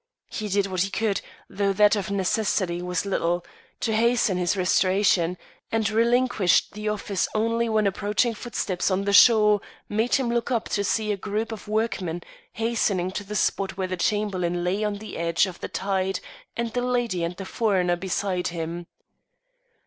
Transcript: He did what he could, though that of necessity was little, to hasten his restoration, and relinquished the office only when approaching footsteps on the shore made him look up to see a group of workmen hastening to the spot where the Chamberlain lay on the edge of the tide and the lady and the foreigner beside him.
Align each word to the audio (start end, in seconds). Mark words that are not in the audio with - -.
He 0.31 0.47
did 0.49 0.65
what 0.65 0.81
he 0.81 0.89
could, 0.89 1.21
though 1.47 1.73
that 1.73 1.95
of 1.95 2.09
necessity 2.09 2.81
was 2.81 3.05
little, 3.05 3.45
to 3.81 3.93
hasten 3.95 4.35
his 4.35 4.57
restoration, 4.57 5.37
and 5.71 5.87
relinquished 5.91 6.73
the 6.73 6.89
office 6.89 7.27
only 7.35 7.69
when 7.69 7.85
approaching 7.85 8.33
footsteps 8.33 8.89
on 8.89 9.03
the 9.03 9.13
shore 9.13 9.61
made 9.87 10.15
him 10.15 10.31
look 10.31 10.49
up 10.49 10.67
to 10.69 10.83
see 10.83 11.11
a 11.11 11.17
group 11.17 11.51
of 11.51 11.67
workmen 11.67 12.23
hastening 12.53 13.11
to 13.11 13.23
the 13.23 13.35
spot 13.35 13.77
where 13.77 13.85
the 13.89 13.95
Chamberlain 13.95 14.63
lay 14.63 14.83
on 14.83 14.95
the 14.95 15.17
edge 15.17 15.45
of 15.45 15.59
the 15.59 15.67
tide 15.69 16.19
and 16.57 16.73
the 16.73 16.81
lady 16.81 17.23
and 17.23 17.35
the 17.37 17.45
foreigner 17.45 17.95
beside 17.95 18.47
him. 18.47 18.87